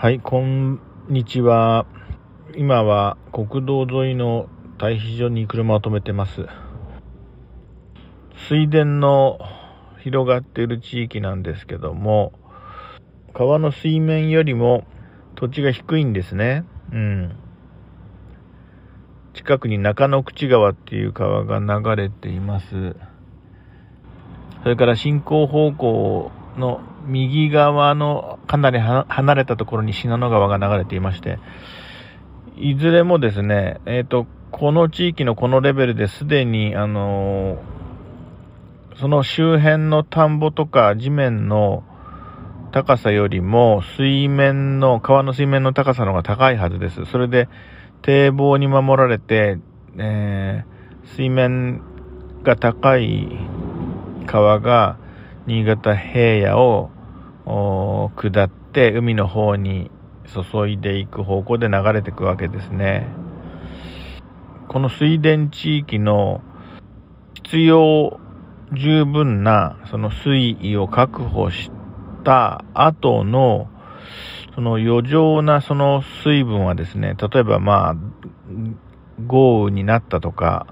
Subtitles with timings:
[0.00, 0.80] はい、こん
[1.10, 1.84] にちは。
[2.56, 6.46] 今は国道沿いの退避所に車を止めてます。
[8.48, 9.38] 水田の
[10.02, 12.32] 広がっている地域なんですけども、
[13.34, 14.84] 川の水面よりも
[15.34, 16.64] 土地が低いんですね。
[16.90, 17.36] うん。
[19.34, 22.96] 近くに中野口川っていう川が流れています。
[24.62, 31.38] それから進行方向の右側のかなり離れたところに信濃川が流れていまして、
[32.56, 37.80] いずれもですね、えっ、と、この地域のこのレベルですでに、あのー
[39.00, 41.84] その周辺の田んぼとか地面の
[42.70, 47.06] 高さよりも水面の、川の水面の高さの方が高いはずです。
[47.06, 47.48] それで
[48.02, 49.58] 堤防に守られて、
[49.96, 50.80] えー
[51.16, 51.80] 水面
[52.42, 53.28] が高い
[54.26, 54.98] 川が
[55.50, 56.90] 新潟平野を
[58.14, 59.90] 下って海の方に
[60.32, 63.08] 注いでいく方向で流れていくわけですね。
[64.68, 66.40] この水田地域の
[67.34, 68.20] 必要
[68.74, 71.72] 十分なその水位を確保し
[72.22, 73.68] た後の
[74.54, 77.96] その余剰なその水分はですね、例えばまあ
[79.26, 80.68] 豪雨になったとか、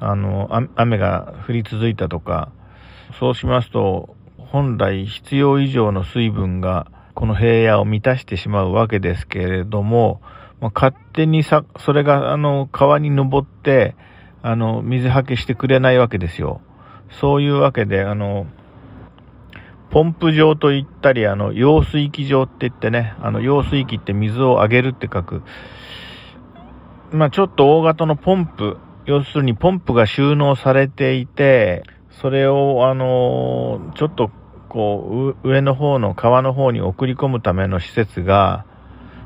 [0.00, 2.52] あの、雨が降り続いたとか、
[3.18, 10.20] そうしますと、本来必要以上の水分がこの平野を満たしてしまうわけですけれども、
[10.60, 13.96] まあ、勝手にさ、それがあの川に登って、
[14.42, 16.60] あの、水はけしてくれないわけですよ。
[17.20, 18.46] そういうわけで、あの、
[19.90, 25.42] ポンプ場と言ったり、あの、揚水器場って言ってね、あの、揚水器って水をあげるって書く。
[27.10, 31.82] まあちょっと大型のポンプ、要するにポンプが収納されていて、
[32.22, 34.30] それを、あの、ちょっと、
[34.68, 38.64] こう、上の方の川の方に送り込むための施設が、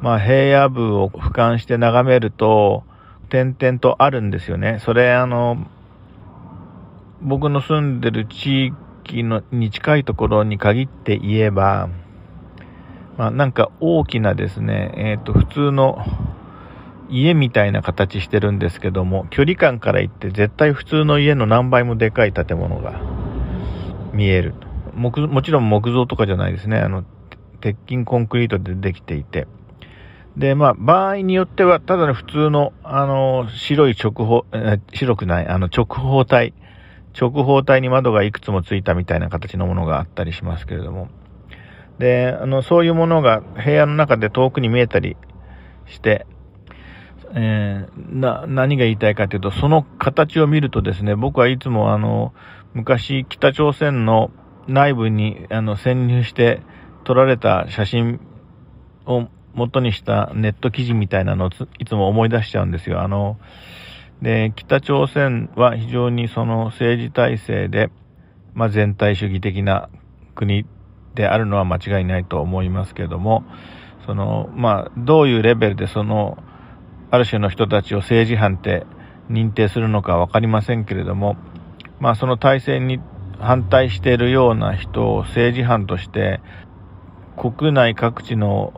[0.00, 2.84] まあ平野部を俯瞰して眺めると、
[3.28, 4.78] 点々とあるんですよね。
[4.80, 5.66] それ、あの、
[7.20, 8.72] 僕の住んでる地
[9.04, 11.90] 域のに近いところに限って言えば、
[13.18, 15.98] まあなんか大きなですね、えっ、と普通の
[17.08, 23.00] 家みたいな形してるんですけども、距離感から言って絶対普通の家の何倍もでかい建物が
[24.12, 24.54] 見える。
[24.94, 26.78] 木もちろん木造とかじゃないですね。
[26.78, 27.04] あの、
[27.60, 29.46] 鉄筋コンクリートでできていて。
[30.36, 36.54] で、まあ、場合によっては、ただの普通の、あの、白い直方、え白くない、あの、直方体、
[37.18, 41.08] 直方体に窓がいくつもついたみたいな形のものがあったりしますけれども。
[41.98, 45.16] で、あの、そういうものが部屋の中で遠くに見えたり
[45.86, 46.26] して、
[47.34, 52.32] えーな、何が言いたいかというと、その形を見るとですね、僕はいつもあの、
[52.74, 54.30] 昔北朝鮮の
[54.66, 56.62] 内部にあの潜入して
[57.04, 58.20] 撮られた写真
[59.06, 63.00] を元にしたネット記事みたいなのをいつも思い出しちゃうんですよ。
[63.00, 63.38] あの、
[64.22, 67.90] で、北朝鮮は非常にその政治体制で、
[68.54, 69.88] まあ、全体主義的な
[70.34, 70.66] 国
[71.14, 73.44] であるのは間違いないと思いますけども、
[74.06, 76.38] その、まあ、どういうレベルでその、
[77.10, 78.86] ある種の人たちを政治犯って
[79.30, 81.36] 認定するのかわかりませんけれども、
[82.00, 83.00] まあ、その体制に
[83.38, 86.40] 反対しているような人を政治犯として、
[87.36, 88.74] 国内各地の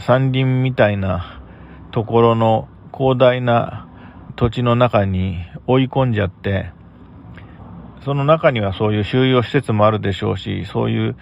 [0.00, 1.40] 山林みたいな
[1.92, 3.88] ところの広大な
[4.36, 6.72] 土地の中に追い込んじゃって、
[8.04, 11.16] その中にはそういう収容施設もあるでしょうし、そういう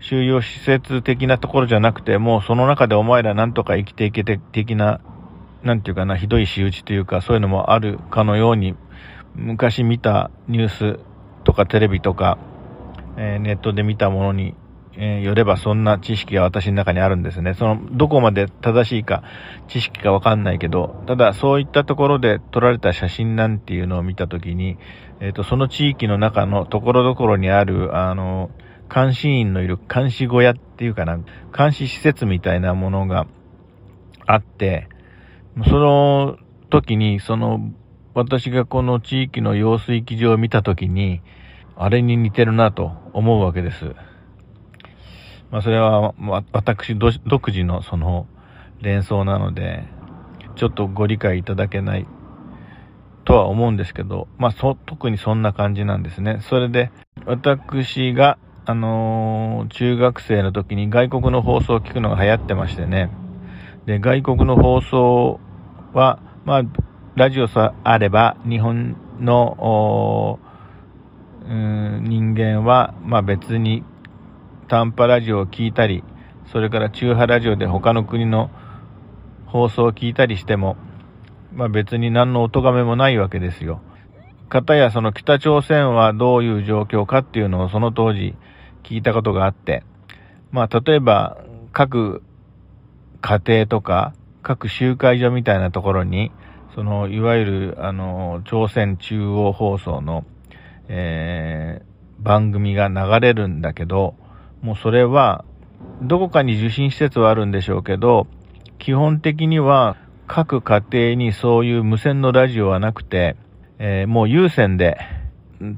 [0.00, 5.00] 収容施設的なところじゃなくて、もうその中でお前らなんとか生きていけて的な、
[5.62, 8.74] なんていうかな、ひどい仕打ちというか、そういうのもあるかのように、
[9.34, 11.00] 昔見たニュース
[11.44, 12.38] とかテレビとか、
[13.16, 14.54] えーネットで見たものに、
[14.94, 17.54] えーよればそんな知識が私の中にあるんですね。
[17.54, 19.22] その、どこまで正しいか、
[19.66, 24.78] 知識かわかんないけど、ただそういったところで撮られた写真なんていうのを見たときに、
[25.20, 28.50] えっ、と、その地域の中のところどころにある、あの、
[28.92, 31.18] 監視員のいる監視小屋っていうかな、
[31.56, 33.26] 監視施設みたいなものが
[34.26, 34.88] あって、
[35.64, 36.38] その
[36.70, 37.60] 時に、その、
[38.14, 41.20] 私がこの地域の用水機場を見た時に、
[41.76, 43.94] あれに似てるなと思うわけです。
[45.50, 46.14] まあ、それは、
[46.52, 48.26] 私独自のその
[48.80, 49.84] 連想なので、
[50.56, 52.06] ちょっとご理解いただけない
[53.24, 56.40] とは思うんですけど、まあ、そ、特にそんな感じなんですね。
[56.42, 56.90] それで、
[57.26, 63.10] 私が、あのー中学生の時に外国の放送を聞くのが流行ってましてね。
[63.86, 65.40] で、外国の放送
[65.92, 66.62] は、まあ、
[67.14, 70.38] ラジオさあれば、日本の、
[71.48, 73.82] うん人間は、まあ別に
[74.68, 76.04] 短波ラジオを聞いたり
[76.52, 78.50] それから中波ラジオで他の国の
[79.46, 80.76] 放送を聞いたりしても、
[81.54, 83.80] まあ別に何のお咎めもないわけですよ。
[84.48, 88.34] かたやその北朝鮮はどういう状況かっていうのをその当時
[88.82, 89.84] 聞いたことがあって、
[90.52, 91.38] まあ例えば
[91.72, 92.22] 各
[93.20, 96.32] 家庭とか各集会所みたいなところに、
[96.74, 100.24] そのいわゆるあの朝鮮中央放送の、
[100.88, 104.14] えー、番組が流れるんだけど、
[104.62, 105.44] もうそれは
[106.02, 108.26] どこかに受信施設はあるんでしょうけど、
[108.78, 109.96] 基本的には
[110.26, 113.36] 各家庭にそういう無線のラジオはなくて、
[113.78, 114.98] えー、もう有線で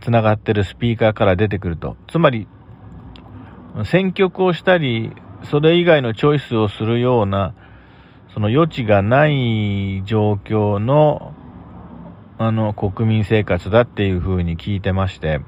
[0.00, 1.96] 繋がってるスピーカーから出てくると。
[2.08, 2.46] つまり、
[3.84, 5.12] 選曲をしたり、
[5.44, 7.54] それ以外のチョイスをするような、
[8.34, 11.34] その余地がない状況の、
[12.38, 15.40] あの、国民生活だっていうふうに聞いてまして、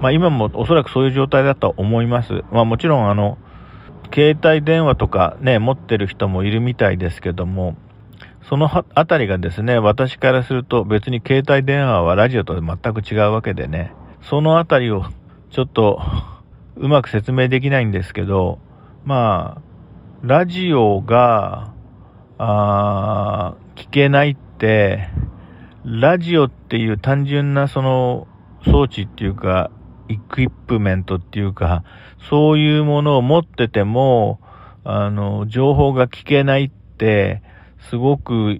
[0.00, 2.44] まあ今もおそらくそういう状態だと思います。
[2.52, 3.38] まあもちろんあの、
[4.12, 7.76] 携帯電話とかね、持ってる人もいるみたいですけども、
[8.48, 13.92] そのあたりがですね、私からすると別に携帯電話はラジオと全く違うわけでね、
[14.22, 15.04] そのあたりを
[15.50, 16.00] ちょっと
[16.76, 18.58] うまく説明できないんですけど、
[19.04, 19.67] まあ、
[20.22, 21.72] ラジオが、
[22.38, 25.10] あ聞けないって、
[25.84, 28.26] ラジオっていう単純なその
[28.64, 29.70] 装置っていうか、
[30.08, 31.84] エクイプメントっていうか、
[32.28, 34.40] そういうものを持ってても、
[34.82, 37.42] あの、情報が聞けないって、
[37.88, 38.58] すごく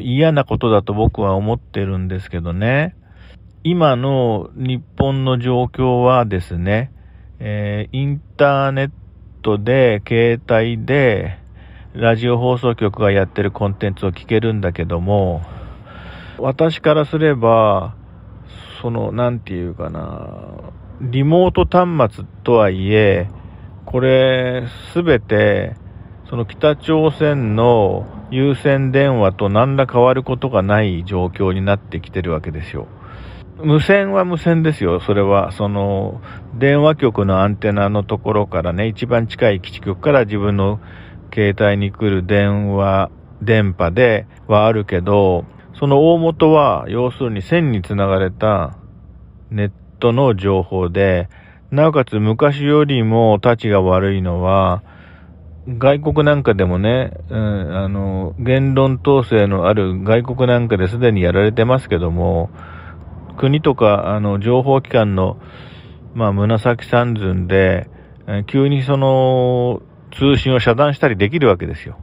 [0.00, 2.94] 嫌なことだと僕は思ってるんですけどね。
[3.64, 6.92] 今の日本の状況はですね、
[7.40, 8.90] えー、インターネッ
[9.42, 11.38] トで、携帯で、
[11.94, 15.42] ラジオ放送局がやってるコンテンツを聞けるんだけども、
[16.38, 17.94] 私からすれば、
[18.80, 20.54] その、なんていうかな、
[21.02, 23.28] リモート端末とはいえ、
[23.84, 25.74] これ、すべて、
[26.30, 32.86] その北朝鮮の有線電話と何ら変わることがない状況になってきてるわけですよ。
[33.64, 35.52] 無線は無線ですよ、それは。
[35.52, 36.20] その、
[36.54, 40.80] 電話局のアンテナのところからね、一番近い基地局から自分の
[41.32, 43.10] 携帯に来る電話、
[43.40, 45.44] 電波ではあるけど、
[45.74, 48.76] その大元は、要するに線につながれた
[49.50, 51.28] ネットの情報で、
[51.70, 54.82] なおかつ昔よりも立ちが悪いのは、
[55.68, 62.50] 外国なんかでもね、うん、あの、言論統制のある外国なんかですでにやられてますけども、
[63.42, 65.36] 国とか、あの、情報機関の、
[66.14, 67.90] まあ、紫三寸で、
[68.46, 71.98] 急にその、通信を遮断したりできるわけですよ。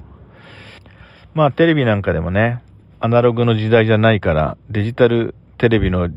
[1.33, 2.61] まあ、テレビなんかでもね、
[2.99, 6.09] アナログの時代じゃないから、デジタルテレビの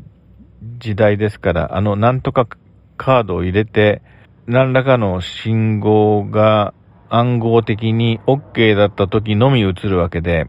[0.80, 2.48] 時代ですから、あの、なんとか
[2.96, 4.02] カードを入れて、
[4.48, 6.74] 何らかの信号が
[7.10, 10.48] 暗号的に OK だった時のみ映るわけで、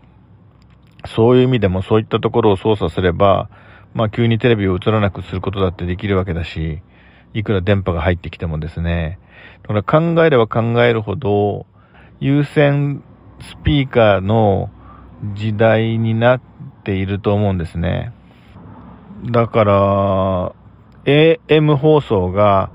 [1.06, 3.52] そういう意味でもそういったところを操作すれば、
[3.94, 6.82] まあ急にテレビを映らなくすることだってできるわけだし、
[7.34, 9.20] いくら電波が入ってきてもですね。
[9.68, 11.66] だから考えれば考えるほど、
[12.20, 13.04] 有線
[13.42, 14.70] スピーカーの
[15.36, 16.42] 時代になっ
[16.84, 18.14] ていると思うんですね。
[19.26, 20.54] だから、
[21.06, 22.72] AM 放送が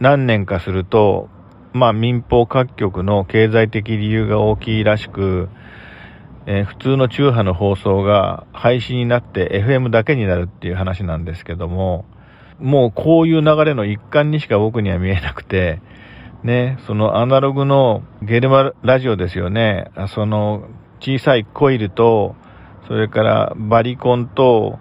[0.00, 1.28] 何年かすると、
[1.72, 5.48] まあ民放各局の経済的理由が大きいらしく、
[6.46, 12.04] えー、普通の中波の放送が廃止になって FM だけになるっていう話なんですけども、
[12.58, 15.80] もうこういう流れの一環にしか僕には見えなくて、
[16.42, 20.68] ね、そのアナログのゲルマラジオですよね、その
[21.00, 22.34] 小さいコイルと、
[22.88, 24.78] それからバリコンと、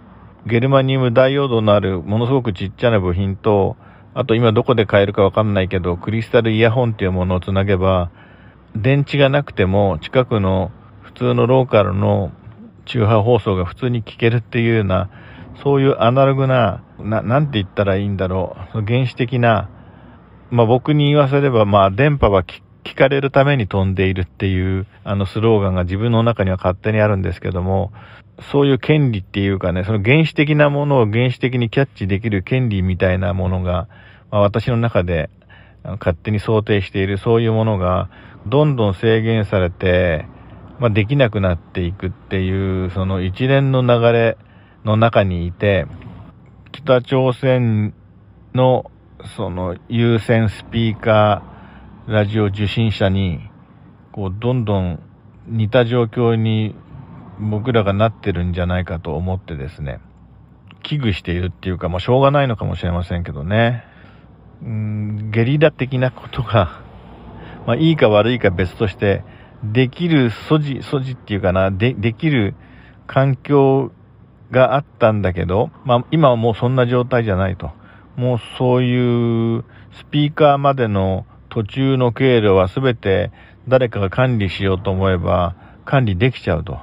[0.47, 3.77] ゲルマニウムダイオードのあるものすごくちっちゃな部品と、
[4.15, 8.09] あと今どこで買えるかわかんないけど、クリスタルイヤホンっていうものをつなげば、
[8.75, 10.71] 電池がなくても近くの
[11.13, 12.31] 普通のローカルの
[12.85, 15.09] 中波放送が普通に聞けるっていうような、
[15.63, 19.69] そういうアナログな、な、なんて言ったらいいんだろう、原始的な、
[20.49, 27.91] まあ僕に言わせれば、まあ電波は聞かれるために飛んでいるっていう、あのスローガンが自分の中には勝手にあるんですけども、
[28.51, 33.87] そういう権利っていうかね、その原始的なものを原始的にキャッチできる権利みたいなものが、
[34.31, 35.29] まあ、私の中で
[35.83, 38.09] 勝手に想定しているそういうものが
[38.47, 40.25] どんどん制限されて、
[40.81, 44.37] まあ、できなくなっていくっていうその一連の流れ
[44.83, 45.85] の中にいて
[46.71, 47.93] 北朝鮮
[48.55, 48.89] の
[49.37, 53.47] その有線スピーカーラジオ受信者に
[54.11, 54.99] こうどんどん
[55.45, 56.73] 似た状況に
[57.39, 59.99] 僕らがなってるんじゃないかと思ってですね
[60.81, 63.83] 危惧しているっていうか、まあ、しょうがないのかもしれませんけどね。
[64.63, 66.81] うん、ゲリラ的なことが
[67.65, 69.23] まあ、いいか悪いか別として、
[69.63, 72.55] できる素地、素地っていうかな、で、できる
[73.07, 73.91] 環境
[74.49, 77.71] があったんだけど、まあ、今はもうそんな状態じゃないと。
[78.15, 79.63] もうそういう
[79.93, 83.31] スピーカーまでの途中の経路は全て
[83.67, 86.79] 誰かが管理しようと思えば管理できちゃうと。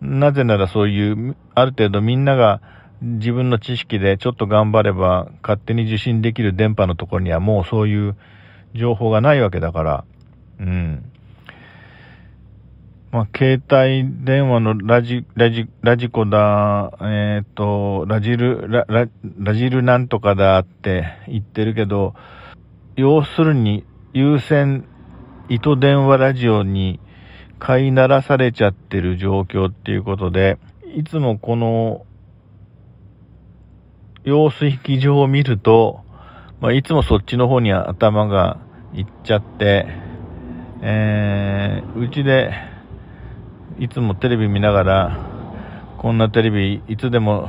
[0.00, 2.60] なぜならそういう、ある程度みんなが
[3.02, 8.16] 自分の知識でちょっと頑張れば勝手に受信できる電波のところにはもうそういう
[8.74, 10.04] 情報がないわけだから、
[10.60, 11.12] うん。
[13.12, 19.08] まあ、携帯電話のラジ、ラジ、ラジコだ、えっ、ー、と、ラジル、ラ、ラ、
[19.38, 22.14] ラジルなんとかだって言ってるけど、
[22.96, 24.86] 要するに優先
[25.48, 27.00] 糸電話ラジオに
[27.58, 30.58] 飼いならされちゃってる状況っていうことで、
[30.94, 32.04] いつもこの
[34.24, 36.00] 用水機場を見ると、
[36.60, 38.58] まあ、いつもそっちの方に頭が
[38.92, 39.86] 行っちゃって、
[40.82, 42.52] えー、うちで
[43.78, 45.18] いつもテレビ見ながら、
[45.98, 47.48] こんなテレビいつでも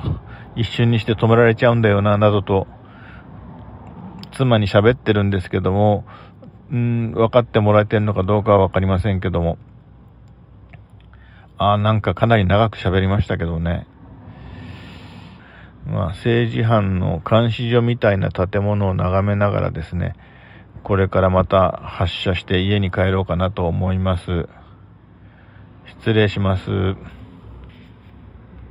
[0.55, 2.67] 一瞬にして止められちゃうんだよな、などと、
[4.33, 6.05] 妻に喋ってるんですけども、
[6.71, 9.57] うん、分かってもらえてるのかどうかは分かりませんけども、
[11.57, 13.87] ああ、なんかかなり長く喋りましたけどね。
[15.87, 20.15] まあ、政治犯の監視所みたいな建物を眺めながらですね、
[20.87, 24.47] これからまた発車して家に帰ろうかなと思います。
[25.99, 26.63] 失礼します。